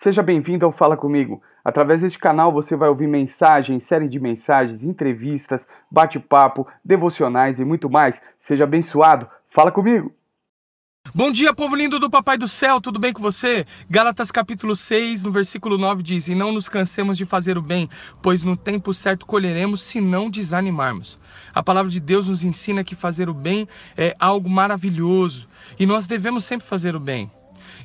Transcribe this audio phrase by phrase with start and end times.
[0.00, 1.42] Seja bem-vindo ao Fala Comigo.
[1.64, 7.90] Através deste canal você vai ouvir mensagens, série de mensagens, entrevistas, bate-papo, devocionais e muito
[7.90, 8.22] mais.
[8.38, 9.28] Seja abençoado.
[9.48, 10.14] Fala comigo!
[11.12, 13.66] Bom dia, povo lindo do Papai do Céu, tudo bem com você?
[13.90, 17.90] Gálatas capítulo 6, no versículo 9 diz: E não nos cansemos de fazer o bem,
[18.22, 21.18] pois no tempo certo colheremos se não desanimarmos.
[21.52, 26.06] A palavra de Deus nos ensina que fazer o bem é algo maravilhoso e nós
[26.06, 27.28] devemos sempre fazer o bem.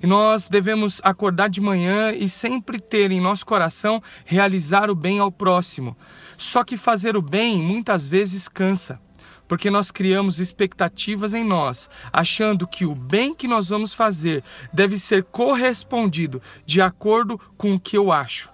[0.01, 5.19] E nós devemos acordar de manhã e sempre ter em nosso coração realizar o bem
[5.19, 5.97] ao próximo.
[6.37, 8.99] Só que fazer o bem muitas vezes cansa
[9.47, 14.97] porque nós criamos expectativas em nós, achando que o bem que nós vamos fazer deve
[14.97, 18.52] ser correspondido de acordo com o que eu acho.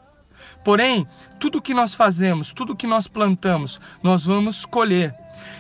[0.70, 1.08] Porém,
[1.40, 5.16] tudo que nós fazemos, tudo que nós plantamos, nós vamos colher.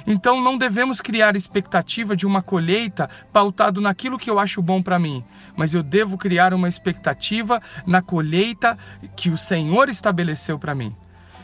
[0.06, 5.00] Então não devemos criar expectativa de uma colheita pautado naquilo que eu acho bom para
[5.00, 5.26] mim,
[5.58, 8.78] mas eu devo criar uma expectativa na colheita
[9.16, 10.96] que o Senhor estabeleceu para mim.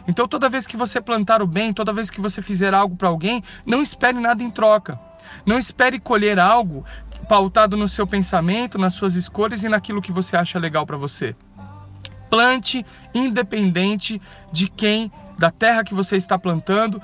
[0.08, 3.10] Então toda vez que você plantar o bem, toda vez que você fizer algo para
[3.10, 5.00] alguém, não espere nada em troca.
[5.44, 6.86] Não espere colher algo
[7.28, 11.36] pautado no seu pensamento, nas suas escolhas e naquilo que você acha legal para você.
[12.36, 17.02] Plante independente de quem da terra que você está plantando,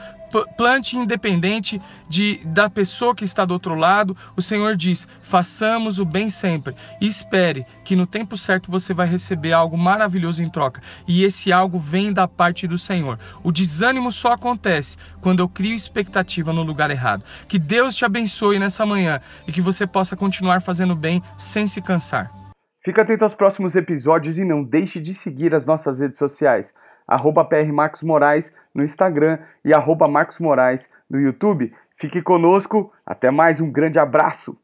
[0.57, 4.15] plante independente de, da pessoa que está do outro lado.
[4.35, 9.07] O Senhor diz: façamos o bem sempre e espere que no tempo certo você vai
[9.07, 10.81] receber algo maravilhoso em troca.
[11.07, 13.17] E esse algo vem da parte do Senhor.
[13.41, 17.23] O desânimo só acontece quando eu crio expectativa no lugar errado.
[17.47, 21.81] Que Deus te abençoe nessa manhã e que você possa continuar fazendo bem sem se
[21.81, 22.40] cansar.
[22.83, 26.73] Fica atento aos próximos episódios e não deixe de seguir as nossas redes sociais
[27.11, 31.73] arroba PR Marcos Moraes no Instagram e arroba Marcos Moraes no YouTube.
[31.95, 34.57] Fique conosco, até mais, um grande abraço!